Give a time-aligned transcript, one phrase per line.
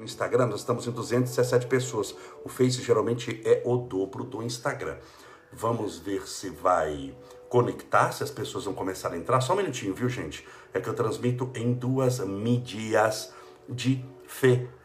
[0.00, 2.16] No Instagram nós estamos em 217 pessoas.
[2.42, 4.96] O Face geralmente é o dobro do Instagram.
[5.52, 7.14] Vamos ver se vai
[7.50, 9.42] conectar, se as pessoas vão começar a entrar.
[9.42, 10.48] Só um minutinho, viu, gente?
[10.72, 13.34] É que eu transmito em duas mídias
[13.68, 14.80] diferentes.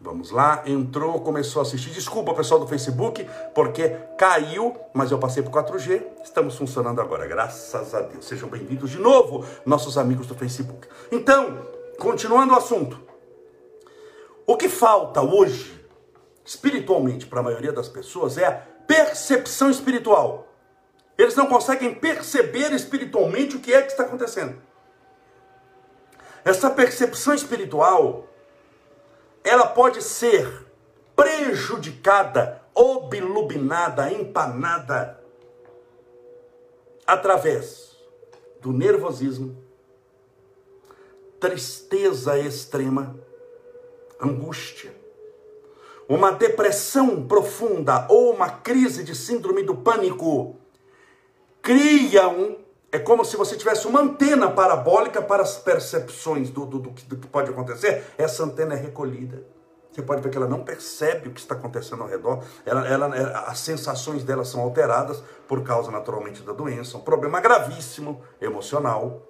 [0.00, 1.90] Vamos lá, entrou, começou a assistir.
[1.90, 6.02] Desculpa, pessoal do Facebook, porque caiu, mas eu passei por 4G.
[6.24, 8.24] Estamos funcionando agora, graças a Deus.
[8.24, 10.88] Sejam bem-vindos de novo, nossos amigos do Facebook.
[11.12, 11.58] Então,
[11.98, 13.07] continuando o assunto.
[14.50, 15.78] O que falta hoje,
[16.42, 20.48] espiritualmente, para a maioria das pessoas é a percepção espiritual.
[21.18, 24.58] Eles não conseguem perceber espiritualmente o que é que está acontecendo.
[26.42, 28.26] Essa percepção espiritual,
[29.44, 30.66] ela pode ser
[31.14, 35.22] prejudicada, obluminada, empanada
[37.06, 37.98] através
[38.62, 39.62] do nervosismo,
[41.38, 43.27] tristeza extrema,
[44.20, 44.94] angústia,
[46.08, 50.56] uma depressão profunda ou uma crise de síndrome do pânico
[51.60, 52.56] criam.
[52.90, 57.04] É como se você tivesse uma antena parabólica para as percepções do, do, do, que,
[57.04, 58.04] do que pode acontecer.
[58.16, 59.44] Essa antena é recolhida.
[59.92, 62.42] Você pode ver que ela não percebe o que está acontecendo ao redor.
[62.64, 66.96] Ela, ela, é, as sensações dela são alteradas por causa, naturalmente, da doença.
[66.96, 69.22] Um problema gravíssimo emocional.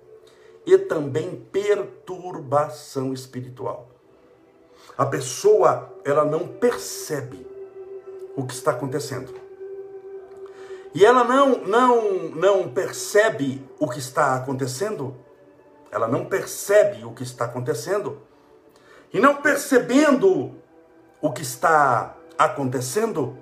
[0.65, 3.88] E também perturbação espiritual.
[4.97, 7.47] A pessoa, ela não percebe
[8.37, 9.35] o que está acontecendo.
[10.95, 15.17] E ela não, não, não percebe o que está acontecendo,
[15.91, 18.23] ela não percebe o que está acontecendo,
[19.13, 20.55] e não percebendo
[21.21, 23.37] o que está acontecendo,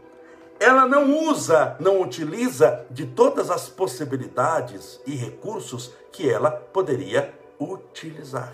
[0.59, 8.53] ela não usa, não utiliza de todas as possibilidades e recursos que ela poderia utilizar.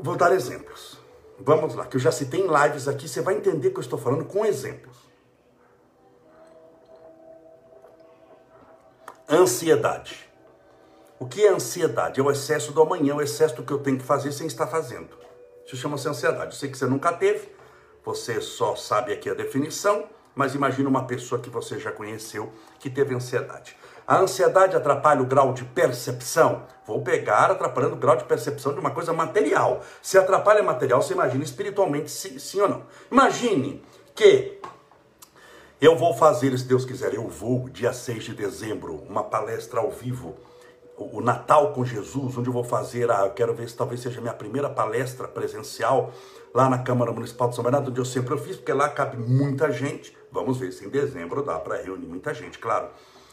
[0.00, 0.98] Vou dar exemplos.
[1.40, 3.98] Vamos lá, que eu já citei em lives aqui, você vai entender que eu estou
[3.98, 4.96] falando com exemplos.
[9.28, 10.28] Ansiedade.
[11.18, 12.20] O que é ansiedade?
[12.20, 14.66] É o excesso do amanhã, o excesso do que eu tenho que fazer sem estar
[14.66, 15.16] fazendo.
[15.66, 16.54] Isso chama-se ansiedade.
[16.54, 17.52] Eu sei que você nunca teve,
[18.04, 22.88] você só sabe aqui a definição, mas imagina uma pessoa que você já conheceu que
[22.88, 23.76] teve ansiedade.
[24.08, 26.62] A ansiedade atrapalha o grau de percepção.
[26.86, 29.82] Vou pegar atrapalhando o grau de percepção de uma coisa material.
[30.00, 32.82] Se atrapalha material, você imagina espiritualmente sim, sim ou não.
[33.12, 34.62] Imagine que
[35.78, 39.90] eu vou fazer, se Deus quiser, eu vou, dia 6 de dezembro, uma palestra ao
[39.90, 40.34] vivo,
[40.96, 44.20] o Natal com Jesus, onde eu vou fazer, a, eu quero ver se talvez seja
[44.20, 46.14] a minha primeira palestra presencial
[46.54, 49.70] lá na Câmara Municipal de São Bernardo, onde eu sempre fiz, porque lá cabe muita
[49.70, 50.16] gente.
[50.32, 52.88] Vamos ver se em dezembro dá para reunir muita gente, claro.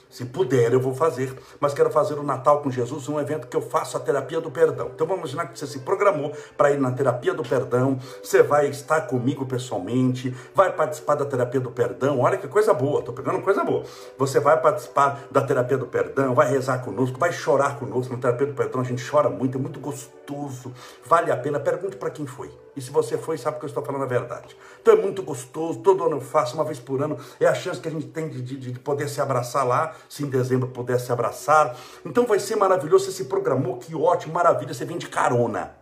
[0.10, 3.58] Se puder, eu vou fazer, mas quero fazer o Natal com Jesus, um evento que
[3.58, 4.92] eu faço a terapia do perdão.
[4.94, 8.68] Então vamos imaginar que você se programou para ir na terapia do perdão, você vai
[8.68, 12.20] estar comigo pessoalmente, vai participar da terapia do perdão.
[12.20, 13.84] Olha que coisa boa, estou pegando coisa boa.
[14.18, 18.14] Você vai participar da terapia do perdão, vai rezar conosco, vai chorar conosco.
[18.14, 20.74] Na terapia do perdão a gente chora muito, é muito gostoso,
[21.06, 21.60] vale a pena.
[21.60, 22.65] Pergunte para quem foi.
[22.76, 24.56] E se você foi, sabe que eu estou falando a verdade.
[24.82, 27.18] Então é muito gostoso, todo ano eu faço, uma vez por ano.
[27.40, 30.24] É a chance que a gente tem de, de, de poder se abraçar lá, se
[30.24, 31.78] em dezembro puder se abraçar.
[32.06, 35.74] Então vai ser maravilhoso, você se programou, que ótimo, maravilha, você vem de carona.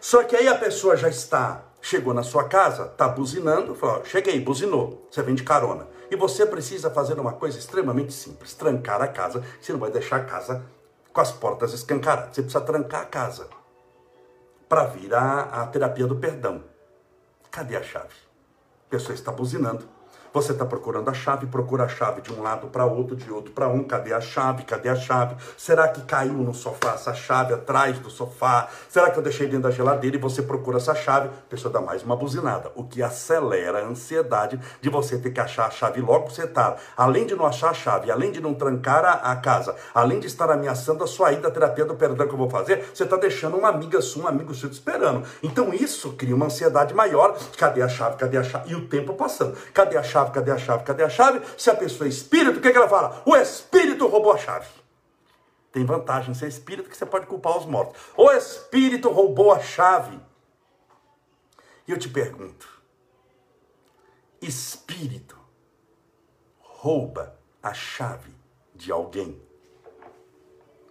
[0.00, 4.40] Só que aí a pessoa já está, chegou na sua casa, está buzinando, falou, cheguei,
[4.40, 5.86] buzinou, você vem de carona.
[6.10, 10.16] E você precisa fazer uma coisa extremamente simples, trancar a casa, você não vai deixar
[10.16, 10.64] a casa
[11.12, 13.59] com as portas escancaradas, você precisa trancar a casa
[14.70, 16.62] para vir a, terapia do perdão.
[17.50, 18.14] Cadê a chave?
[18.86, 19.84] A pessoa está buzinando.
[20.32, 23.50] Você está procurando a chave, procura a chave de um lado para outro, de outro
[23.50, 23.82] para um.
[23.82, 24.62] Cadê a chave?
[24.62, 25.34] Cadê a chave?
[25.56, 28.68] Será que caiu no sofá essa chave atrás do sofá?
[28.88, 31.28] Será que eu deixei dentro da geladeira e você procura essa chave?
[31.28, 35.40] A pessoa dá mais uma buzinada, o que acelera a ansiedade de você ter que
[35.40, 36.76] achar a chave logo você está.
[36.96, 40.28] Além de não achar a chave, além de não trancar a, a casa, além de
[40.28, 43.16] estar ameaçando a sua ida à terapia do perdão que eu vou fazer, você está
[43.16, 45.26] deixando uma amiga sua, um amigo seu te esperando.
[45.42, 47.36] Então isso cria uma ansiedade maior.
[47.58, 48.16] Cadê a chave?
[48.16, 48.70] Cadê a chave?
[48.70, 49.56] E o tempo passando.
[49.74, 50.19] Cadê a chave?
[50.20, 51.40] Chave, cadê a chave, cadê a chave?
[51.56, 53.22] Se a pessoa é espírito, o que, que ela fala?
[53.24, 54.68] O espírito roubou a chave.
[55.72, 58.00] Tem vantagem ser espírito que você pode culpar os mortos.
[58.16, 60.18] O espírito roubou a chave.
[61.86, 62.68] E eu te pergunto:
[64.42, 65.38] espírito
[66.60, 68.34] rouba a chave
[68.74, 69.40] de alguém?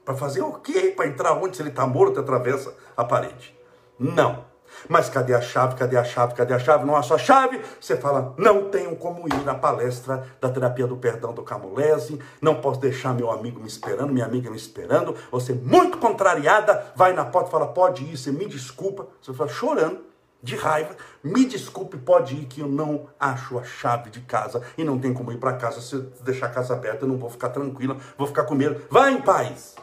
[0.06, 0.94] Para fazer o quê?
[0.96, 1.56] Para entrar onde?
[1.56, 3.56] Se ele está morto, atravessa a parede.
[4.00, 4.49] Não.
[4.88, 5.76] Mas cadê a chave?
[5.76, 6.34] Cadê a chave?
[6.34, 6.86] Cadê a chave?
[6.86, 7.62] Não há sua chave.
[7.80, 12.56] Você fala, não tenho como ir na palestra da terapia do perdão do Camulese, não
[12.56, 15.16] posso deixar meu amigo me esperando, minha amiga me esperando.
[15.32, 19.08] Você, muito contrariada, vai na porta e fala, pode ir, você me desculpa.
[19.22, 20.10] Você fala chorando,
[20.42, 24.84] de raiva, me desculpe, pode ir que eu não acho a chave de casa e
[24.84, 25.82] não tem como ir para casa.
[25.82, 28.82] Se deixar a casa aberta, eu não vou ficar tranquila, vou ficar com medo.
[28.90, 29.76] Vai em paz.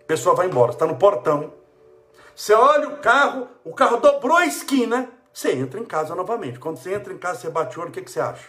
[0.00, 1.52] A pessoa vai embora, está no portão
[2.34, 6.58] você olha o carro, o carro dobrou a esquina, você entra em casa novamente.
[6.58, 8.48] Quando você entra em casa, você bate o olho, o que, que você acha?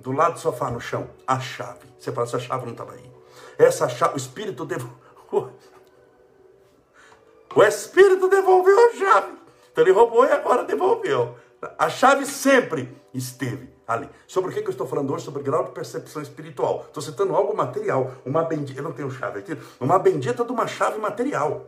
[0.00, 1.86] Do lado do sofá, no chão, a chave.
[1.98, 3.10] Você fala, essa chave não estava aí.
[3.58, 4.98] Essa chave, o Espírito devolveu.
[7.54, 9.32] O Espírito devolveu a chave.
[9.70, 11.36] Então ele roubou e agora devolveu.
[11.78, 14.08] A chave sempre esteve ali.
[14.26, 15.24] Sobre o que, eu estou falando hoje?
[15.24, 16.84] Sobre grau de percepção espiritual.
[16.86, 18.10] Estou citando algo material.
[18.24, 21.66] Uma bendita, eu não tenho chave aqui, uma bendita de uma chave material.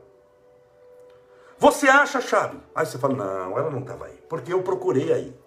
[1.59, 2.59] Você acha a chave.
[2.75, 4.17] Aí você fala, não, ela não estava aí.
[4.29, 5.41] Porque eu procurei aí.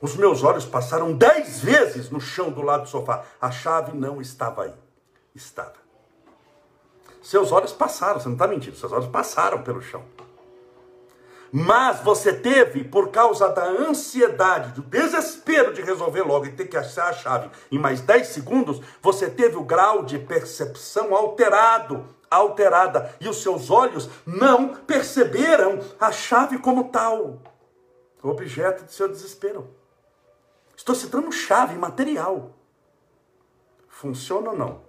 [0.00, 3.24] Os meus olhos passaram dez vezes no chão do lado do sofá.
[3.40, 4.74] A chave não estava aí.
[5.34, 5.74] Estava.
[7.22, 10.04] Seus olhos passaram, você não está mentindo, seus olhos passaram pelo chão.
[11.52, 16.76] Mas você teve, por causa da ansiedade, do desespero de resolver logo e ter que
[16.76, 23.14] achar a chave em mais 10 segundos, você teve o grau de percepção alterado alterada
[23.20, 27.38] e os seus olhos não perceberam a chave como tal,
[28.22, 29.68] objeto de seu desespero.
[30.76, 32.50] Estou citando chave material.
[33.88, 34.82] Funciona ou não?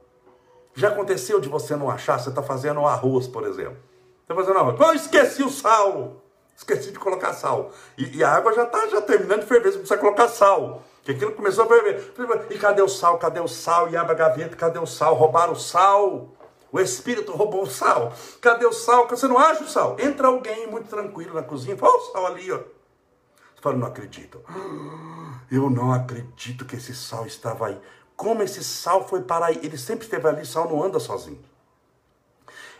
[0.74, 2.20] Já aconteceu de você não achar?
[2.20, 3.78] Você está fazendo arroz, por exemplo.
[3.78, 4.80] Você está fazendo arroz.
[4.80, 6.22] Eu esqueci o sal.
[6.58, 7.72] Esqueci de colocar sal.
[7.96, 9.72] E, e a água já está já terminando de ferver.
[9.72, 10.82] Você precisa colocar sal.
[11.04, 12.14] Que aquilo começou a ferver.
[12.50, 13.20] E cadê o sal?
[13.20, 13.90] Cadê o sal?
[13.90, 14.56] E abre a gaveta.
[14.56, 15.14] Cadê o sal?
[15.14, 16.34] Roubaram o sal.
[16.72, 18.12] O espírito roubou o sal.
[18.42, 19.08] Cadê o sal?
[19.08, 19.98] Você não acha o sal?
[20.00, 21.78] Entra alguém muito tranquilo na cozinha.
[21.80, 22.58] Olha o sal ali, ó.
[22.58, 24.42] Você fala, não acredito.
[25.50, 27.80] Eu não acredito que esse sal estava aí.
[28.18, 29.60] Como esse sal foi parar aí?
[29.64, 31.40] Ele sempre esteve ali, sal não anda sozinho.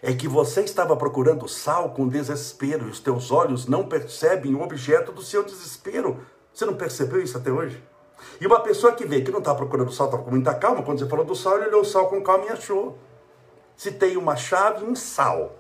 [0.02, 4.62] É que você estava procurando sal com desespero e os teus olhos não percebem o
[4.62, 6.20] objeto do seu desespero.
[6.54, 7.84] Você não percebeu isso até hoje?
[8.40, 11.00] E uma pessoa que vê que não está procurando sal, estava com muita calma, quando
[11.00, 12.98] você falou do sal, ele olhou o sal com calma e achou
[13.78, 15.56] se tem uma chave um sal.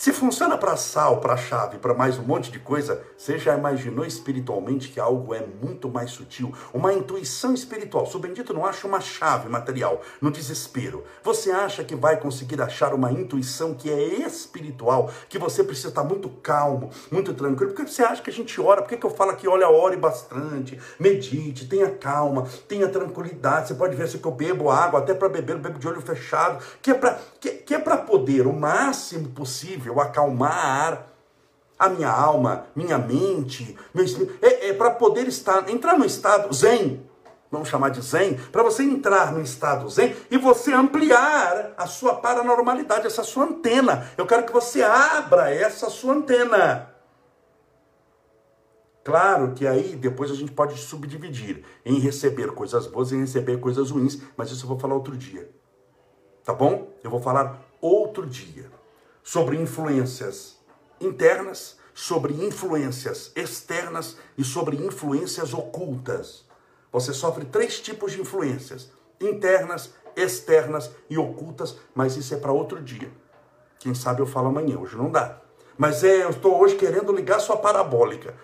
[0.00, 4.02] Se funciona para sal, para chave, para mais um monte de coisa, você já imaginou
[4.02, 6.54] espiritualmente que algo é muito mais sutil?
[6.72, 8.10] Uma intuição espiritual.
[8.10, 12.94] O bendito não acha uma chave material no desespero, você acha que vai conseguir achar
[12.94, 17.74] uma intuição que é espiritual, que você precisa estar muito calmo, muito tranquilo?
[17.74, 18.80] Porque você acha que a gente ora?
[18.80, 23.68] Por que, que eu falo aqui, olha, ore bastante, medite, tenha calma, tenha tranquilidade.
[23.68, 26.64] Você pode ver se eu bebo água, até para beber, eu bebo de olho fechado,
[26.80, 31.08] que é para que, que é poder o máximo possível eu acalmar
[31.78, 36.52] a minha alma, minha mente, meu espírito, é, é para poder estar, entrar no estado
[36.54, 37.04] zen,
[37.50, 42.14] vamos chamar de zen, para você entrar no estado zen e você ampliar a sua
[42.14, 44.08] paranormalidade, essa sua antena.
[44.16, 46.90] Eu quero que você abra essa sua antena.
[49.02, 53.58] Claro que aí depois a gente pode subdividir em receber coisas boas e em receber
[53.58, 55.50] coisas ruins, mas isso eu vou falar outro dia.
[56.44, 56.88] Tá bom?
[57.02, 58.79] Eu vou falar outro dia
[59.30, 60.58] sobre influências
[61.00, 66.44] internas, sobre influências externas e sobre influências ocultas.
[66.90, 68.90] Você sofre três tipos de influências:
[69.20, 73.08] internas, externas e ocultas, mas isso é para outro dia.
[73.78, 75.40] Quem sabe eu falo amanhã, hoje não dá.
[75.78, 78.34] Mas é, eu estou hoje querendo ligar sua parabólica.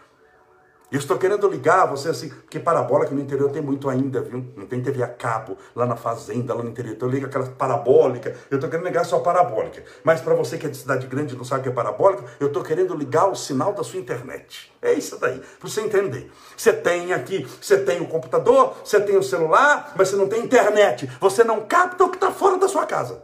[0.97, 4.43] Eu estou querendo ligar você assim, porque parabólica no interior tem muito ainda, viu?
[4.57, 6.95] Não tem TV a cabo lá na fazenda, lá no interior.
[6.95, 8.35] Então liga aquela parabólica.
[8.51, 9.85] Eu estou querendo ligar só parabólica.
[10.03, 12.25] Mas para você que é de cidade grande e não sabe o que é parabólica,
[12.41, 14.73] eu estou querendo ligar o sinal da sua internet.
[14.81, 16.33] É isso daí, para você entender.
[16.57, 20.45] Você tem aqui, você tem o computador, você tem o celular, mas você não tem
[20.45, 21.11] internet.
[21.21, 23.23] Você não capta o que está fora da sua casa.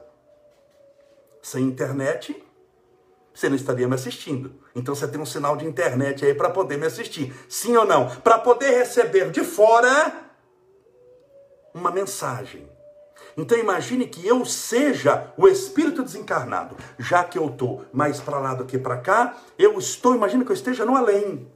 [1.41, 2.37] Sem internet,
[3.35, 4.55] você não estaria me assistindo.
[4.75, 7.35] Então você tem um sinal de internet aí para poder me assistir.
[7.49, 8.09] Sim ou não?
[8.17, 10.31] Para poder receber de fora
[11.75, 12.69] uma mensagem.
[13.37, 16.77] Então imagine que eu seja o espírito desencarnado.
[16.99, 20.51] Já que eu estou mais para lá do que para cá, eu estou, imagine que
[20.51, 21.51] eu esteja no além.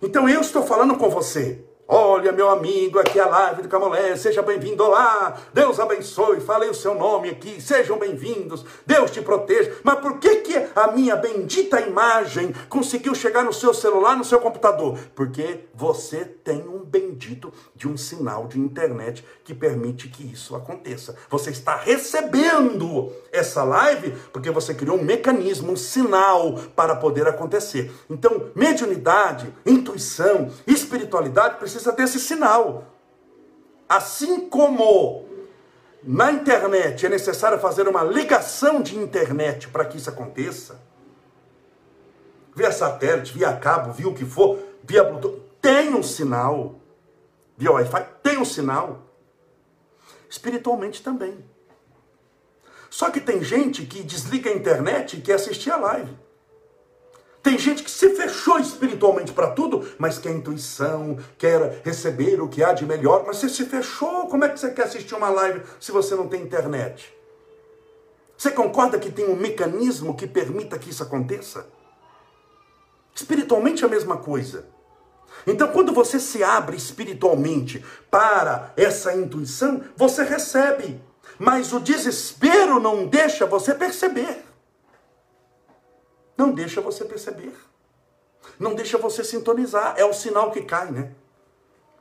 [0.00, 1.64] Então eu estou falando com você.
[1.90, 5.38] Olha, meu amigo, aqui é a live do Camolé, seja bem-vindo lá.
[5.54, 8.62] Deus abençoe, falei o seu nome aqui, sejam bem-vindos.
[8.84, 9.74] Deus te proteja.
[9.82, 14.38] Mas por que que a minha bendita imagem conseguiu chegar no seu celular, no seu
[14.38, 14.98] computador?
[15.14, 21.16] Porque você tem um bendito de um sinal de internet que permite que isso aconteça.
[21.30, 27.90] Você está recebendo essa live porque você criou um mecanismo, um sinal para poder acontecer.
[28.10, 32.84] Então, mediunidade, intuição, espiritualidade precisa precisa desse sinal.
[33.88, 35.24] Assim como
[36.02, 40.80] na internet é necessário fazer uma ligação de internet para que isso aconteça,
[42.54, 46.74] via satélite, via cabo, via o que for, via Bluetooth, tem um sinal.
[47.56, 49.02] Via Wi-Fi, tem um sinal.
[50.28, 51.44] Espiritualmente também.
[52.90, 56.16] Só que tem gente que desliga a internet e quer assistir a live.
[57.48, 62.62] Tem gente que se fechou espiritualmente para tudo, mas quer intuição, quer receber o que
[62.62, 63.24] há de melhor.
[63.26, 66.28] Mas você se fechou, como é que você quer assistir uma live se você não
[66.28, 67.10] tem internet?
[68.36, 71.66] Você concorda que tem um mecanismo que permita que isso aconteça?
[73.14, 74.66] Espiritualmente é a mesma coisa.
[75.46, 81.00] Então, quando você se abre espiritualmente para essa intuição, você recebe.
[81.38, 84.47] Mas o desespero não deixa você perceber.
[86.38, 87.52] Não deixa você perceber.
[88.60, 89.94] Não deixa você sintonizar.
[89.96, 91.10] É o sinal que cai, né?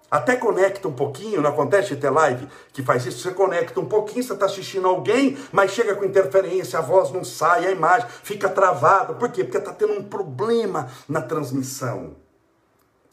[0.09, 4.23] Até conecta um pouquinho, não acontece ter live que faz isso, você conecta um pouquinho,
[4.23, 8.47] você está assistindo alguém, mas chega com interferência, a voz não sai, a imagem fica
[8.47, 9.13] travada.
[9.15, 9.43] Por quê?
[9.43, 12.15] Porque está tendo um problema na transmissão.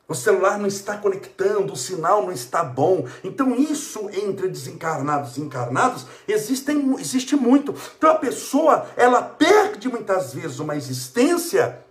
[0.07, 3.07] O celular não está conectando, o sinal não está bom.
[3.23, 7.75] Então, isso entre desencarnados e encarnados existem, existe muito.
[7.97, 11.85] Então, a pessoa, ela perde muitas vezes uma existência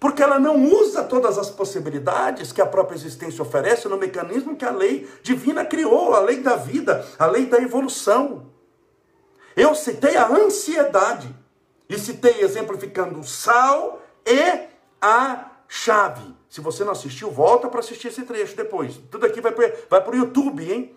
[0.00, 4.64] porque ela não usa todas as possibilidades que a própria existência oferece no mecanismo que
[4.64, 8.46] a lei divina criou, a lei da vida, a lei da evolução.
[9.56, 11.34] Eu citei a ansiedade
[11.88, 14.68] e citei exemplificando o sal e
[15.00, 16.34] a chave.
[16.48, 18.98] Se você não assistiu, volta para assistir esse trecho depois.
[19.10, 20.94] Tudo aqui vai para o YouTube, hein?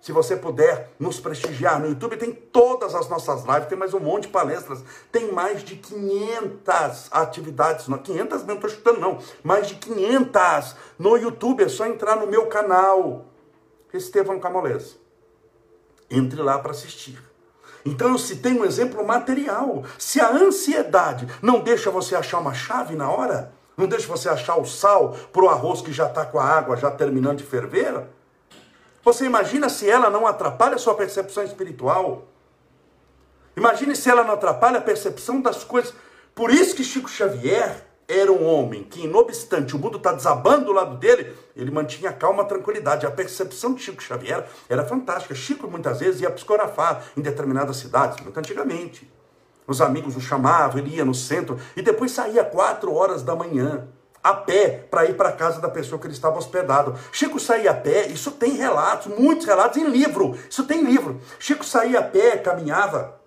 [0.00, 3.98] Se você puder nos prestigiar no YouTube, tem todas as nossas lives, tem mais um
[3.98, 9.66] monte de palestras, tem mais de 500 atividades, não, 500 não estou chutando não, mais
[9.66, 13.26] de 500 no YouTube, é só entrar no meu canal,
[13.92, 14.96] Estevão Camolés.
[16.10, 17.20] Entre lá para assistir.
[17.84, 19.84] Então eu citei um exemplo material.
[19.98, 24.56] Se a ansiedade não deixa você achar uma chave na hora, não deixa você achar
[24.58, 28.08] o sal para o arroz que já está com a água já terminando de ferver.
[29.04, 32.26] Você imagina se ela não atrapalha a sua percepção espiritual?
[33.56, 35.94] Imagine se ela não atrapalha a percepção das coisas.
[36.34, 40.66] Por isso que Chico Xavier era um homem que, não obstante o mundo está desabando
[40.66, 43.06] do lado dele, ele mantinha calma, tranquilidade.
[43.06, 45.34] A percepção de Chico Xavier era fantástica.
[45.34, 49.08] Chico muitas vezes ia psicografar em determinadas cidades, muito antigamente.
[49.68, 53.86] Os amigos o chamavam, ele ia no centro e depois saía quatro horas da manhã
[54.24, 56.94] a pé para ir para a casa da pessoa que ele estava hospedado.
[57.12, 60.36] Chico saía a pé, isso tem relatos, muitos relatos em livro.
[60.48, 61.20] Isso tem livro.
[61.38, 63.20] Chico saía a pé, caminhava.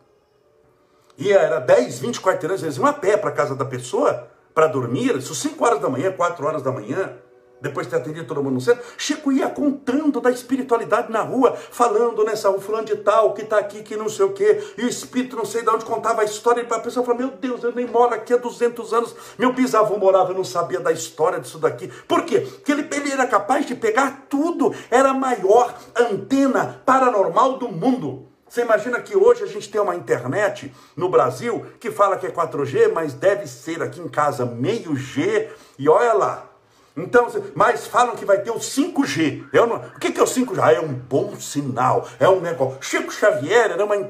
[1.16, 4.66] Ia, era 10, 20 quarteirões, eles iam a pé para a casa da pessoa para
[4.66, 7.18] dormir, isso 5 horas da manhã, 4 horas da manhã
[7.62, 11.56] depois de ter atendido todo mundo no centro, Chico ia contando da espiritualidade na rua,
[11.56, 14.84] falando nessa rua, fulano de tal, que está aqui, que não sei o quê, e
[14.84, 17.64] o espírito não sei de onde contava a história, e a pessoa falou, meu Deus,
[17.64, 21.40] eu nem moro aqui há 200 anos, meu bisavô morava, eu não sabia da história
[21.40, 21.88] disso daqui.
[22.08, 22.40] Por quê?
[22.40, 28.28] Porque ele, ele era capaz de pegar tudo, era a maior antena paranormal do mundo.
[28.52, 32.32] Você imagina que hoje a gente tem uma internet no Brasil que fala que é
[32.32, 35.50] 4G, mas deve ser aqui em casa meio G,
[35.80, 36.51] e olha lá,
[36.96, 39.46] então, mas falam que vai ter o 5G.
[39.54, 40.60] Eu não, o que é o 5G?
[40.62, 42.78] Ah, é um bom sinal, é um negócio.
[42.82, 43.96] Chico Xavier era uma.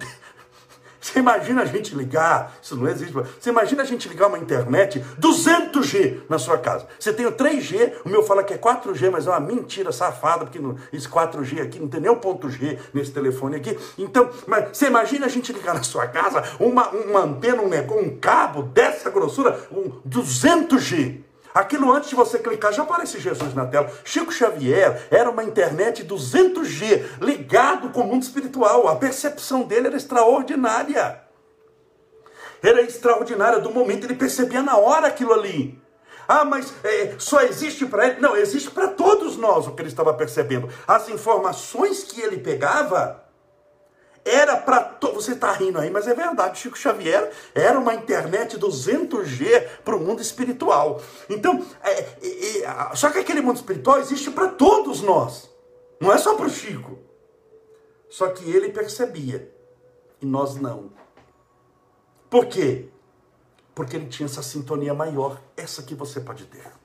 [1.00, 5.04] Você imagina a gente ligar, isso não existe, você imagina a gente ligar uma internet
[5.20, 6.86] 200G na sua casa.
[7.00, 10.46] Você tem o 3G, o meu fala que é 4G, mas é uma mentira safada,
[10.46, 13.76] porque não, esse 4G aqui não tem nem o ponto G nesse telefone aqui.
[13.98, 18.18] Então, mas você imagina a gente ligar na sua casa uma, uma antena, um, um
[18.18, 21.31] cabo dessa grossura, um 200G.
[21.54, 23.92] Aquilo antes de você clicar já aparece Jesus na tela.
[24.04, 28.88] Chico Xavier era uma internet 200G ligado com o mundo espiritual.
[28.88, 31.22] A percepção dele era extraordinária.
[32.64, 35.82] Era extraordinária do momento, ele percebia na hora aquilo ali.
[36.28, 38.22] Ah, mas é, só existe para ele?
[38.22, 40.70] Não, existe para todos nós o que ele estava percebendo.
[40.88, 43.22] As informações que ele pegava
[44.26, 44.84] era para.
[44.84, 45.14] To...
[45.14, 46.60] Você está rindo aí, mas é verdade.
[46.60, 51.02] Chico Xavier era uma internet 200G para o mundo espiritual.
[51.30, 55.50] Então, é, é, é, só que aquele mundo espiritual existe para todos nós.
[56.00, 57.00] Não é só para o Chico.
[58.10, 59.52] Só que ele percebia
[60.22, 60.92] e nós não.
[62.30, 62.90] Por quê?
[63.74, 66.81] Porque ele tinha essa sintonia maior, essa que você pode ter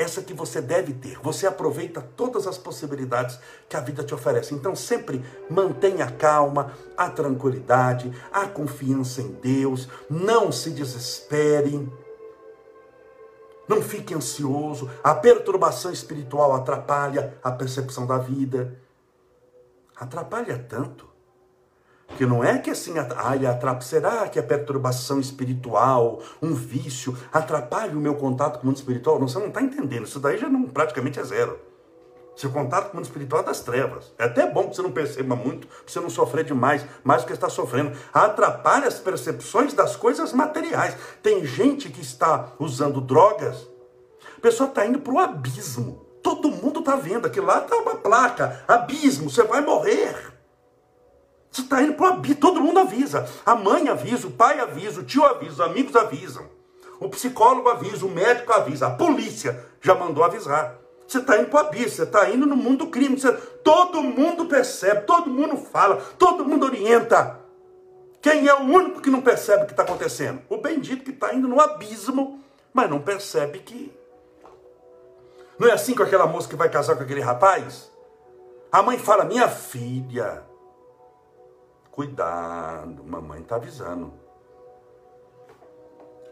[0.00, 1.18] essa que você deve ter.
[1.22, 3.38] Você aproveita todas as possibilidades
[3.68, 4.54] que a vida te oferece.
[4.54, 11.86] Então sempre mantenha a calma, a tranquilidade, a confiança em Deus, não se desespere.
[13.68, 14.90] Não fique ansioso.
[15.04, 18.80] A perturbação espiritual atrapalha a percepção da vida.
[19.94, 21.09] Atrapalha tanto
[22.16, 27.92] que não é que assim, ai, atrapalha, será que a perturbação espiritual, um vício, atrapalha
[27.92, 29.18] o meu contato com o mundo espiritual?
[29.18, 31.58] Não, você não está entendendo, isso daí já não, praticamente é zero.
[32.36, 34.14] Seu contato com o mundo espiritual é das trevas.
[34.18, 37.26] É até bom que você não perceba muito, para você não sofrer demais, mais do
[37.26, 37.92] que está sofrendo.
[38.14, 40.96] Atrapalha as percepções das coisas materiais.
[41.22, 43.68] Tem gente que está usando drogas,
[44.38, 46.06] a pessoa está indo para o abismo.
[46.22, 50.39] Todo mundo está vendo, aqui lá está uma placa, abismo, você vai morrer.
[51.50, 53.28] Você está indo para o abismo, todo mundo avisa.
[53.44, 56.44] A mãe avisa, o pai avisa, o tio avisa, os amigos avisam.
[57.00, 60.78] O psicólogo avisa, o médico avisa, a polícia já mandou avisar.
[61.08, 63.18] Você está indo para o abismo, você está indo no mundo do crime.
[63.18, 63.32] Você...
[63.32, 67.40] Todo mundo percebe, todo mundo fala, todo mundo orienta.
[68.22, 70.40] Quem é o único que não percebe o que está acontecendo?
[70.48, 72.40] O bendito que está indo no abismo,
[72.72, 73.92] mas não percebe que.
[75.58, 77.90] Não é assim com aquela moça que vai casar com aquele rapaz?
[78.70, 80.44] A mãe fala: Minha filha,
[81.92, 84.12] Cuidado, mamãe está avisando.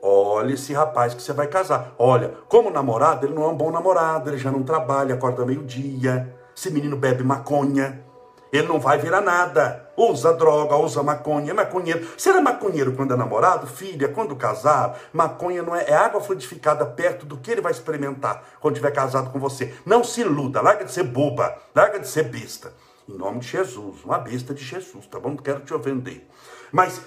[0.00, 1.94] Olha esse rapaz que você vai casar.
[1.98, 6.32] Olha, como namorado, ele não é um bom namorado, ele já não trabalha, acorda meio-dia.
[6.56, 8.04] Esse menino bebe maconha.
[8.52, 9.90] Ele não vai virar nada.
[9.96, 12.06] Usa droga, usa maconha, é maconheiro.
[12.24, 13.66] Era maconheiro quando é namorado?
[13.66, 18.42] Filha, quando casar, maconha não é, é água fluidificada perto do que ele vai experimentar
[18.60, 19.74] quando estiver casado com você.
[19.84, 22.72] Não se iluda, larga de ser boba, larga de ser besta.
[23.08, 25.30] Em nome de Jesus, uma besta de Jesus, tá bom?
[25.30, 26.28] Não quero te ofender.
[26.70, 27.00] Mas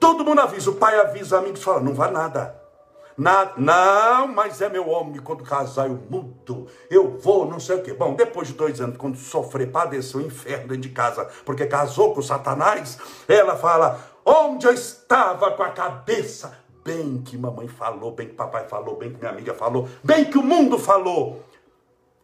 [0.00, 2.60] todo mundo avisa, o pai avisa, amigos falam, não vai nada.
[3.16, 7.82] Nada, não, mas é meu homem, quando casar eu mudo, eu vou, não sei o
[7.82, 7.92] quê.
[7.92, 12.14] Bom, depois de dois anos, quando sofrer, padecer o inferno dentro de casa, porque casou
[12.14, 16.58] com Satanás, ela fala, onde eu estava com a cabeça?
[16.84, 20.38] Bem que mamãe falou, bem que papai falou, bem que minha amiga falou, bem que
[20.38, 21.44] o mundo falou.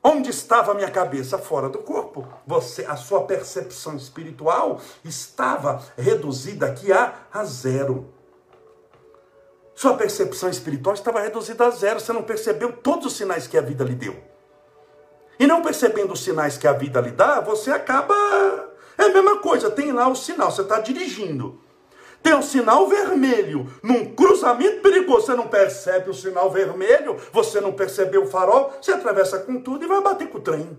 [0.07, 1.39] Onde estava a minha cabeça?
[1.39, 2.29] Fora do corpo.
[2.47, 8.13] Você, a sua percepção espiritual estava reduzida aqui a, a zero.
[9.75, 12.01] Sua percepção espiritual estava reduzida a zero.
[12.01, 14.15] Você não percebeu todos os sinais que a vida lhe deu.
[15.39, 18.15] E não percebendo os sinais que a vida lhe dá, você acaba.
[18.99, 21.64] É a mesma coisa, tem lá o sinal, você está dirigindo
[22.25, 27.71] tem um sinal vermelho num cruzamento perigoso, você não percebe o sinal vermelho, você não
[27.71, 30.77] percebeu o farol, você atravessa com tudo e vai bater com o trem.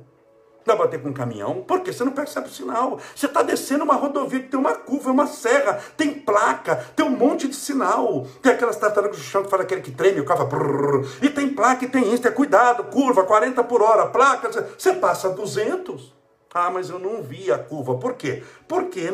[0.65, 2.99] Vai bater com o caminhão, porque você não percebe o sinal.
[3.15, 7.11] Você está descendo uma rodovia que tem uma curva, uma serra, tem placa, tem um
[7.11, 8.25] monte de sinal.
[8.41, 11.85] Tem aquelas tartarugas de chão que fala aquele que treme, o brrr, e tem placa
[11.85, 16.15] e tem isso, é cuidado, curva, 40 por hora, placa, você passa 200.
[16.51, 17.97] Ah, mas eu não vi a curva.
[17.97, 18.41] Por quê?
[18.67, 19.13] Porque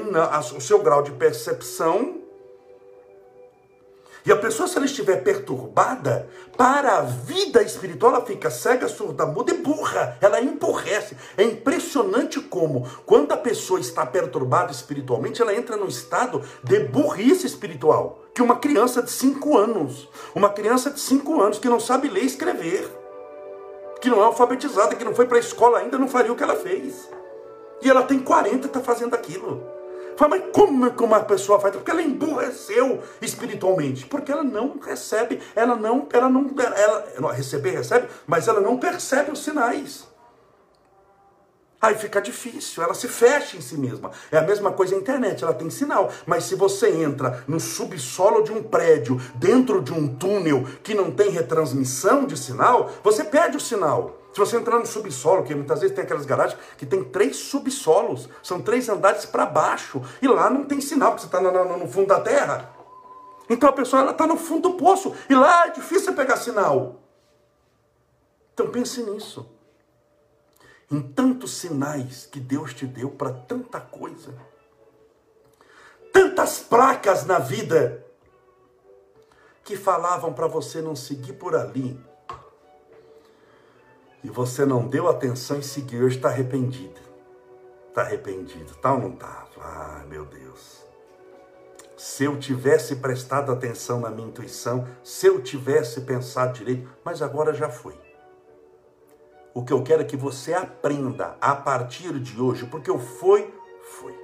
[0.55, 2.20] o seu grau de percepção
[4.23, 9.25] e a pessoa, se ela estiver perturbada, para a vida espiritual, ela fica cega, surda,
[9.25, 10.17] muda e burra.
[10.21, 11.17] Ela emburrece.
[11.35, 17.47] É impressionante como, quando a pessoa está perturbada espiritualmente, ela entra num estado de burrice
[17.47, 18.19] espiritual.
[18.33, 22.23] Que uma criança de 5 anos, uma criança de 5 anos que não sabe ler
[22.23, 22.89] e escrever,
[23.99, 26.43] que não é alfabetizada, que não foi para a escola ainda, não faria o que
[26.43, 27.09] ela fez.
[27.81, 29.80] E ela tem 40 e está fazendo aquilo.
[30.15, 31.75] Fala, mas como que uma pessoa faz?
[31.75, 34.05] Porque ela emburreceu espiritualmente.
[34.05, 38.77] Porque ela não recebe, ela não, ela não, ela, ela receber, recebe, mas ela não
[38.77, 40.11] percebe os sinais.
[41.81, 44.11] Aí fica difícil, ela se fecha em si mesma.
[44.31, 46.11] É a mesma coisa a internet, ela tem sinal.
[46.27, 51.09] Mas se você entra no subsolo de um prédio, dentro de um túnel que não
[51.09, 54.20] tem retransmissão de sinal, você perde o sinal.
[54.33, 58.29] Se você entrar no subsolo, que muitas vezes tem aquelas garagens que tem três subsolos,
[58.41, 62.07] são três andares para baixo, e lá não tem sinal, porque você está no, fundo
[62.07, 62.73] da terra.
[63.49, 67.01] Então a pessoa está no fundo do poço, e lá é difícil pegar sinal.
[68.53, 69.49] Então pense nisso.
[70.89, 74.33] Em tantos sinais que Deus te deu para tanta coisa,
[76.13, 78.05] tantas placas na vida
[79.63, 81.99] que falavam para você não seguir por ali
[84.23, 87.01] e você não deu atenção e seguiu, hoje está arrependida.
[87.89, 89.47] Está arrependido, tá ou não tá?
[89.59, 90.85] Ai, meu Deus.
[91.97, 97.53] Se eu tivesse prestado atenção na minha intuição, se eu tivesse pensado direito, mas agora
[97.53, 97.95] já foi.
[99.53, 103.53] O que eu quero é que você aprenda a partir de hoje, porque o foi,
[103.99, 104.17] foi.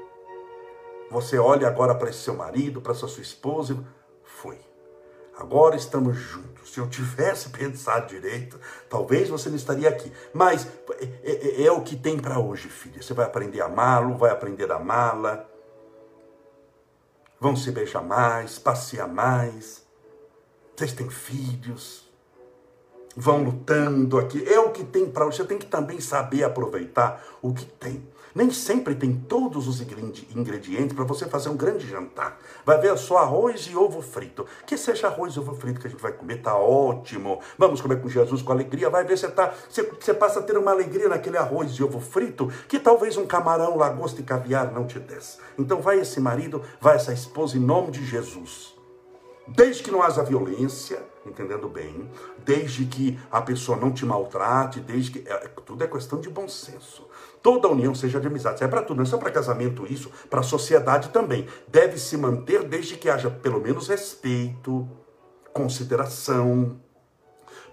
[1.12, 3.78] Você olha agora para seu marido, para sua esposa,
[4.24, 4.67] foi.
[5.38, 6.74] Agora estamos juntos.
[6.74, 10.12] Se eu tivesse pensado direito, talvez você não estaria aqui.
[10.34, 10.68] Mas
[11.24, 13.02] é, é, é o que tem para hoje, filha.
[13.02, 15.46] Você vai aprender a amá-lo, vai aprender a amá-la.
[17.40, 19.86] Vão se beijar mais, passear mais.
[20.76, 22.08] Vocês têm filhos.
[23.16, 24.44] Vão lutando aqui.
[24.48, 25.38] É o que tem para hoje.
[25.38, 28.08] Você tem que também saber aproveitar o que tem.
[28.38, 32.38] Nem sempre tem todos os ingredientes para você fazer um grande jantar.
[32.64, 34.46] Vai ver só arroz e ovo frito.
[34.64, 37.40] Que seja arroz e ovo frito que a gente vai comer, tá ótimo.
[37.58, 38.92] Vamos comer com Jesus com alegria.
[38.92, 42.00] Vai ver você tá, você, você passa a ter uma alegria naquele arroz e ovo
[42.00, 45.40] frito que talvez um camarão, lagosta e caviar não te desse.
[45.58, 48.78] Então vai esse marido, vai essa esposa em nome de Jesus.
[49.48, 52.08] Desde que não haja violência, entendendo bem,
[52.46, 55.28] desde que a pessoa não te maltrate, desde que.
[55.28, 57.08] É, tudo é questão de bom senso.
[57.48, 58.62] Toda união seja de amizade.
[58.62, 61.48] É para tudo, não é só para casamento isso, para a sociedade também.
[61.66, 64.86] Deve se manter desde que haja pelo menos respeito,
[65.54, 66.78] consideração,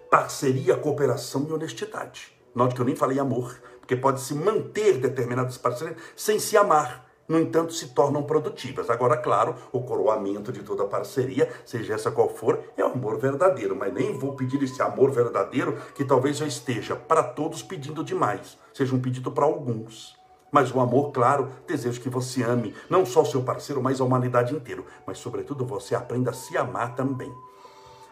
[0.08, 2.32] parceria, cooperação e honestidade.
[2.54, 7.04] Note que eu nem falei amor, porque pode se manter determinadas parcerias sem se amar
[7.26, 8.90] no entanto, se tornam produtivas.
[8.90, 13.74] Agora, claro, o coroamento de toda parceria, seja essa qual for, é o amor verdadeiro,
[13.74, 18.58] mas nem vou pedir esse amor verdadeiro que talvez eu esteja para todos pedindo demais,
[18.72, 20.14] seja um pedido para alguns.
[20.52, 24.04] Mas o amor, claro, desejo que você ame não só o seu parceiro, mas a
[24.04, 24.84] humanidade inteira.
[25.04, 27.32] Mas, sobretudo, você aprenda a se amar também.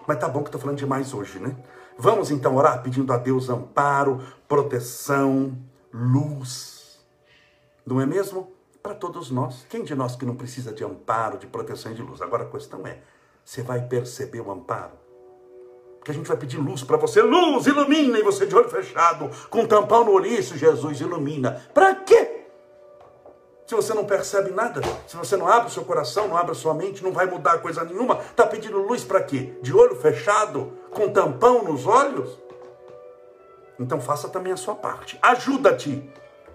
[0.09, 1.57] Mas tá bom que estou falando demais hoje, né?
[1.97, 5.57] Vamos então orar pedindo a Deus amparo, proteção,
[5.93, 7.01] luz.
[7.87, 8.51] Não é mesmo?
[8.83, 9.65] Para todos nós.
[9.69, 12.21] Quem de nós que não precisa de amparo, de proteção e de luz?
[12.21, 12.99] Agora a questão é:
[13.45, 14.93] você vai perceber o amparo?
[15.99, 19.31] Porque a gente vai pedir luz para você, luz, ilumina, e você de olho fechado,
[19.49, 21.63] com tampão no isso, Jesus, ilumina.
[21.73, 22.41] Para quê?
[23.65, 26.55] Se você não percebe nada, se você não abre o seu coração, não abre a
[26.57, 29.55] sua mente, não vai mudar coisa nenhuma, está pedindo luz para quê?
[29.63, 32.37] De olho fechado, com tampão nos olhos?
[33.79, 35.19] Então faça também a sua parte.
[35.23, 36.11] Ajuda-te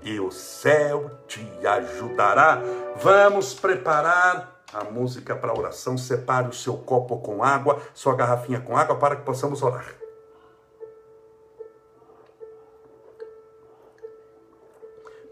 [0.07, 2.61] e o céu te ajudará.
[2.95, 5.97] Vamos preparar a música para oração.
[5.97, 9.85] Separe o seu copo com água, sua garrafinha com água, para que possamos orar.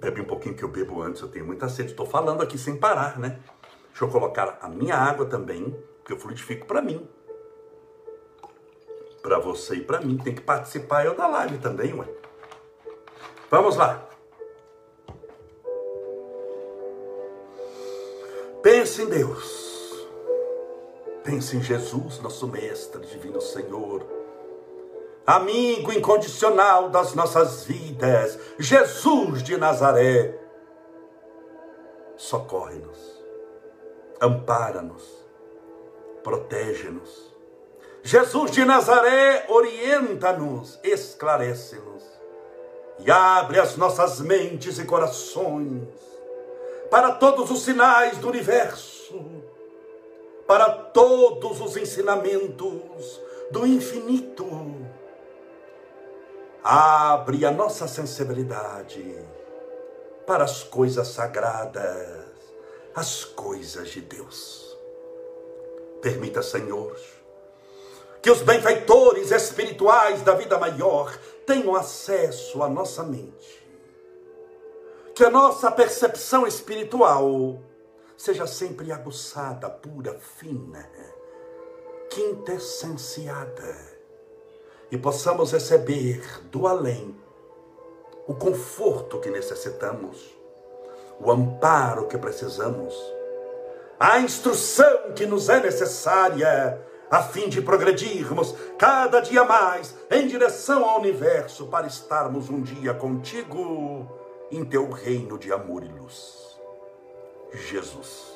[0.01, 1.91] Bebe um pouquinho que eu bebo antes, eu tenho muita sede.
[1.91, 3.39] Estou falando aqui sem parar, né?
[3.87, 7.07] Deixa eu colocar a minha água também, que eu fluidifico para mim.
[9.21, 10.17] Para você e para mim.
[10.17, 12.07] Tem que participar eu da live também, ué.
[13.49, 14.14] Vamos lá.
[18.85, 20.07] Pense em Deus.
[21.23, 24.05] Pense em Jesus, nosso Mestre, Divino Senhor.
[25.25, 30.39] Amigo incondicional das nossas vidas, Jesus de Nazaré.
[32.15, 33.23] Socorre-nos,
[34.21, 35.03] ampara-nos,
[36.21, 37.33] protege-nos.
[38.03, 42.03] Jesus de Nazaré, orienta-nos, esclarece-nos
[42.99, 45.87] e abre as nossas mentes e corações
[46.89, 49.19] para todos os sinais do universo,
[50.47, 53.21] para todos os ensinamentos
[53.51, 54.45] do infinito.
[56.63, 59.19] Abre a nossa sensibilidade
[60.25, 62.25] para as coisas sagradas,
[62.95, 64.75] as coisas de Deus.
[66.01, 66.95] Permita, Senhor,
[68.21, 73.64] que os benfeitores espirituais da vida maior tenham acesso à nossa mente
[75.15, 77.57] que a nossa percepção espiritual
[78.17, 80.85] seja sempre aguçada, pura, fina,
[82.09, 83.77] quintessenciada,
[84.91, 87.15] e possamos receber do além
[88.27, 90.35] o conforto que necessitamos,
[91.17, 92.93] o amparo que precisamos,
[93.97, 96.77] a instrução que nos é necessária
[97.09, 102.93] a fim de progredirmos cada dia mais em direção ao universo para estarmos um dia
[102.93, 104.14] contigo
[104.51, 106.57] em teu reino de amor e luz.
[107.53, 108.33] Jesus,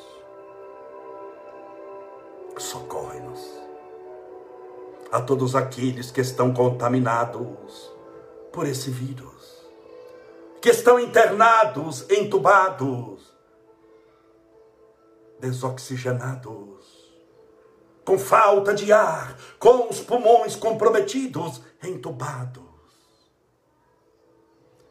[2.58, 3.40] socorre-nos.
[5.12, 7.92] A todos aqueles que estão contaminados
[8.54, 9.68] por esse vírus,
[10.62, 13.34] que estão internados, entubados,
[15.40, 17.10] desoxigenados,
[18.06, 22.69] com falta de ar, com os pulmões comprometidos, entubados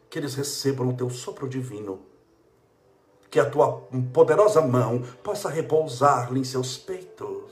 [0.09, 2.01] que eles recebam o teu sopro divino.
[3.29, 7.51] Que a tua poderosa mão possa repousar-lhe em seus peitos.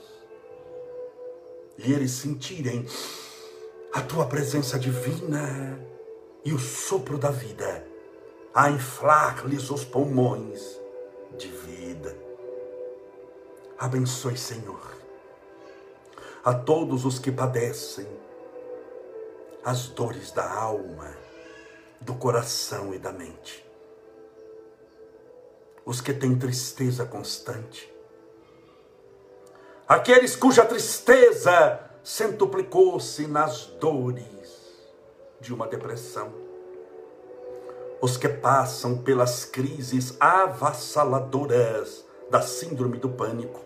[1.78, 2.84] E eles sentirem
[3.92, 5.78] a tua presença divina
[6.44, 7.86] e o sopro da vida
[8.54, 10.80] a inflar-lhes os pulmões
[11.36, 12.16] de vida.
[13.78, 14.96] Abençoe, Senhor,
[16.44, 18.08] a todos os que padecem
[19.64, 21.16] as dores da alma,
[22.00, 23.64] do coração e da mente.
[25.84, 27.92] Os que têm tristeza constante.
[29.86, 34.58] Aqueles cuja tristeza centuplicou-se nas dores
[35.40, 36.32] de uma depressão.
[38.00, 43.60] Os que passam pelas crises avassaladoras da síndrome do pânico.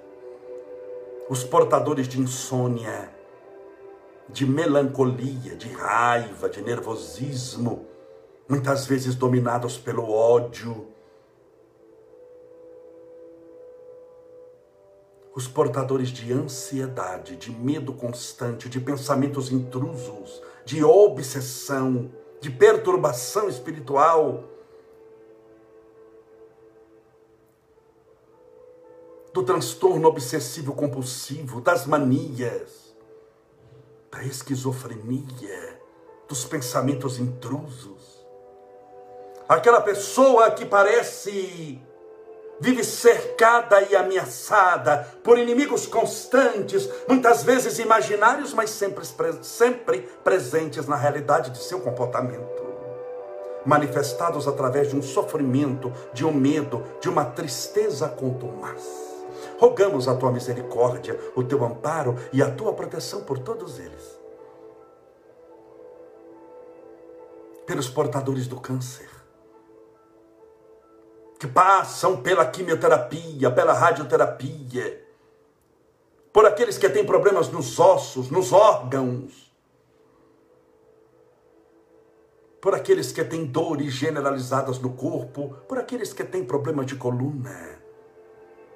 [1.29, 3.13] Os portadores de insônia,
[4.29, 7.87] de melancolia, de raiva, de nervosismo,
[8.53, 10.89] muitas vezes dominados pelo ódio.
[15.35, 22.13] Os portadores de ansiedade, de medo constante, de pensamentos intrusos, de obsessão,
[22.43, 24.45] de perturbação espiritual,
[29.33, 32.95] do transtorno obsessivo compulsivo, das manias,
[34.11, 35.81] da esquizofrenia,
[36.29, 38.02] dos pensamentos intrusos.
[39.53, 41.79] Aquela pessoa que parece
[42.59, 49.05] vive cercada e ameaçada por inimigos constantes, muitas vezes imaginários, mas sempre,
[49.43, 52.63] sempre presentes na realidade de seu comportamento.
[53.67, 58.83] Manifestados através de um sofrimento, de um medo, de uma tristeza contumaz.
[59.59, 64.19] Rogamos a tua misericórdia, o teu amparo e a tua proteção por todos eles.
[67.67, 69.12] Pelos portadores do câncer,
[71.43, 75.05] que passam pela quimioterapia, pela radioterapia,
[76.33, 79.53] por aqueles que têm problemas nos ossos, nos órgãos,
[82.61, 87.83] por aqueles que têm dores generalizadas no corpo, por aqueles que têm problemas de coluna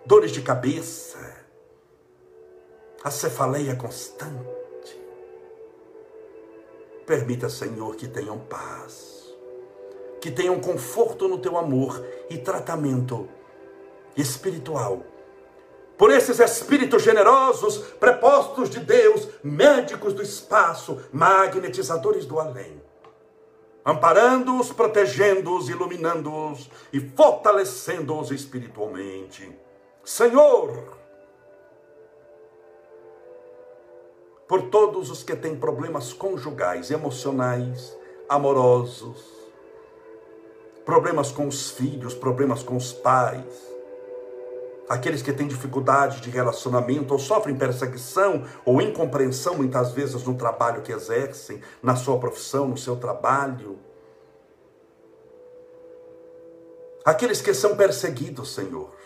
[0.04, 1.36] dores de cabeça,
[3.04, 5.00] a cefaleia constante.
[7.06, 9.15] Permita, Senhor, que tenham paz,
[10.20, 13.28] que tenham conforto no teu amor e tratamento
[14.16, 15.02] espiritual.
[15.96, 22.86] Por esses espíritos generosos, prepostos de Deus, médicos do espaço, magnetizadores do além
[23.86, 29.56] amparando-os, protegendo-os, iluminando-os e fortalecendo-os espiritualmente.
[30.02, 30.98] Senhor,
[34.48, 37.96] por todos os que têm problemas conjugais, emocionais,
[38.28, 39.35] amorosos,
[40.86, 43.44] problemas com os filhos, problemas com os pais,
[44.88, 50.80] aqueles que têm dificuldade de relacionamento ou sofrem perseguição ou incompreensão muitas vezes no trabalho
[50.80, 53.78] que exercem, na sua profissão, no seu trabalho.
[57.04, 58.96] Aqueles que são perseguidos, Senhor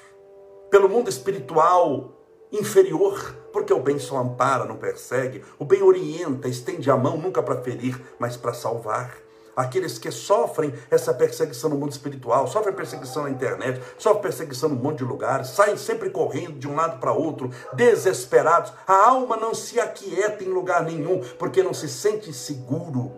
[0.71, 2.13] pelo mundo espiritual
[2.53, 7.43] inferior, porque o bem só ampara, não persegue, o bem orienta, estende a mão nunca
[7.43, 9.19] para ferir, mas para salvar.
[9.61, 14.77] Aqueles que sofrem essa perseguição no mundo espiritual, sofrem perseguição na internet, sofrem perseguição num
[14.77, 18.73] monte de lugares, saem sempre correndo de um lado para outro, desesperados.
[18.87, 23.13] A alma não se aquieta em lugar nenhum, porque não se sente seguro.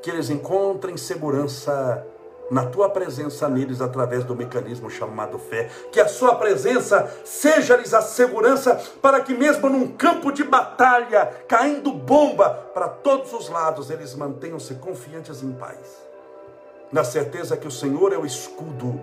[0.00, 2.06] Que eles encontrem segurança
[2.50, 5.70] na tua presença neles através do mecanismo chamado fé.
[5.92, 11.92] Que a sua presença seja-lhes a segurança para que, mesmo num campo de batalha, caindo
[11.92, 15.78] bomba para todos os lados, eles mantenham-se confiantes em paz.
[16.90, 19.00] Na certeza que o Senhor é o escudo,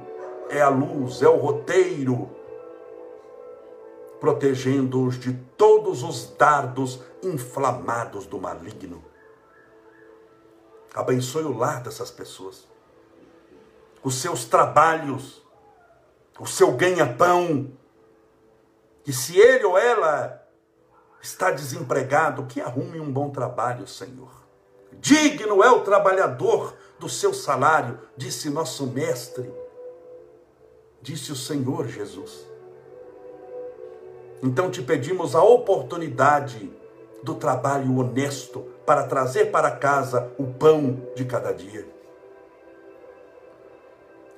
[0.50, 2.30] é a luz, é o roteiro,
[4.20, 9.04] protegendo-os de todos os dardos inflamados do maligno.
[10.94, 12.68] Abençoe o lar dessas pessoas
[14.04, 15.44] os seus trabalhos,
[16.40, 17.72] o seu ganha-pão.
[19.06, 20.44] E se ele ou ela
[21.22, 24.32] está desempregado, que arrume um bom trabalho, Senhor.
[24.94, 29.52] Digno é o trabalhador do seu salário, disse nosso mestre,
[31.02, 32.46] disse o Senhor Jesus.
[34.42, 36.72] Então te pedimos a oportunidade
[37.24, 41.97] do trabalho honesto para trazer para casa o pão de cada dia.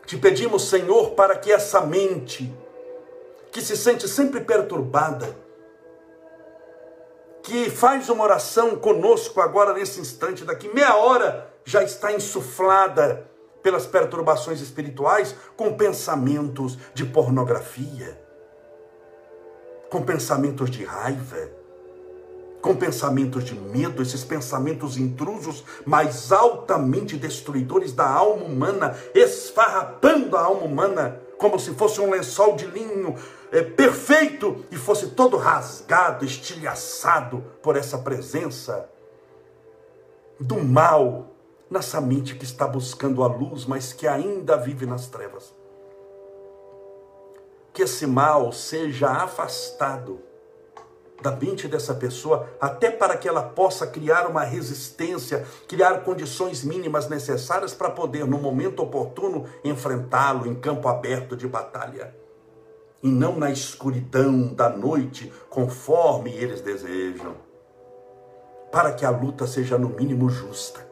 [0.10, 2.52] Te pedimos, Senhor, para que essa mente,
[3.52, 5.38] que se sente sempre perturbada,
[7.44, 13.30] que faz uma oração conosco agora nesse instante, daqui meia hora já está insuflada
[13.62, 18.20] pelas perturbações espirituais com pensamentos de pornografia,
[19.92, 21.52] com pensamentos de raiva,
[22.62, 30.42] com pensamentos de medo, esses pensamentos intrusos, mas altamente destruidores da alma humana, esfarrapando a
[30.42, 33.16] alma humana, como se fosse um lençol de linho
[33.52, 38.90] é, perfeito e fosse todo rasgado, estilhaçado por essa presença
[40.40, 41.28] do mal
[41.70, 45.54] nessa mente que está buscando a luz, mas que ainda vive nas trevas.
[47.74, 50.29] Que esse mal seja afastado
[51.22, 57.10] da mente dessa pessoa, até para que ela possa criar uma resistência, criar condições mínimas
[57.10, 62.16] necessárias para poder, no momento oportuno, enfrentá-lo em campo aberto de batalha.
[63.02, 67.36] E não na escuridão da noite, conforme eles desejam.
[68.72, 70.89] Para que a luta seja, no mínimo, justa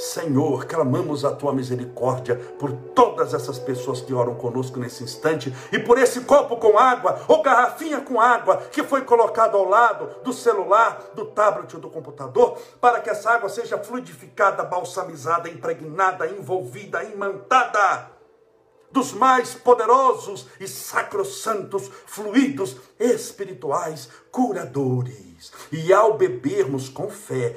[0.00, 5.78] Senhor, clamamos a tua misericórdia por todas essas pessoas que oram conosco nesse instante e
[5.78, 10.32] por esse copo com água ou garrafinha com água que foi colocado ao lado do
[10.32, 17.04] celular, do tablet ou do computador, para que essa água seja fluidificada, balsamizada, impregnada, envolvida,
[17.04, 18.10] imantada
[18.90, 25.52] dos mais poderosos e sacrossantos fluidos espirituais curadores.
[25.70, 27.56] E ao bebermos com fé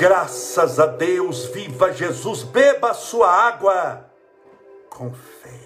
[0.00, 4.10] Graças a Deus, viva Jesus, beba a sua água
[4.88, 5.60] com fé.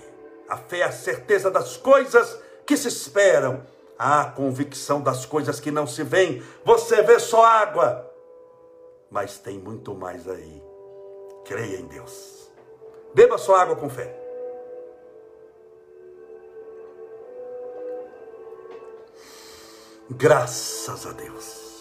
[0.48, 3.64] A fé é a certeza das coisas que se esperam,
[3.96, 6.42] a convicção das coisas que não se veem.
[6.64, 8.12] Você vê só água,
[9.08, 10.60] mas tem muito mais aí.
[11.44, 12.50] Creia em Deus.
[13.14, 14.20] Beba sua água com fé.
[20.10, 21.73] Graças a Deus.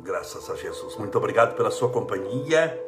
[0.00, 0.96] Graças a Jesus.
[0.96, 2.80] Muito obrigado pela sua companhia.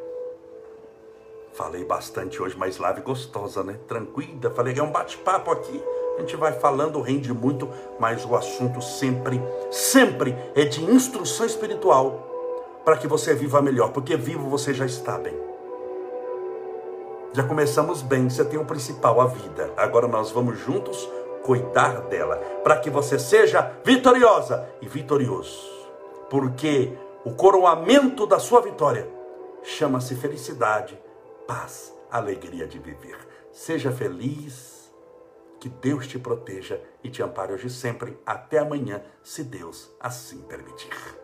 [1.53, 3.79] Falei bastante hoje, mas lave gostosa, né?
[3.87, 4.51] Tranquila.
[4.51, 5.83] Falei, é um bate-papo aqui.
[6.17, 9.40] A gente vai falando, rende muito, mas o assunto sempre,
[9.71, 12.31] sempre é de instrução espiritual
[12.85, 15.37] para que você viva melhor, porque vivo você já está bem.
[17.33, 19.73] Já começamos bem, você tem o principal, a vida.
[19.77, 21.09] Agora nós vamos juntos
[21.43, 25.74] cuidar dela, para que você seja vitoriosa e vitorioso.
[26.35, 26.92] Porque
[27.25, 29.09] o coroamento da sua vitória
[29.62, 31.01] chama-se felicidade,
[31.47, 33.16] paz, alegria de viver.
[33.53, 34.92] Seja feliz,
[35.61, 38.18] que Deus te proteja e te ampare hoje sempre.
[38.27, 41.24] Até amanhã, se Deus assim permitir.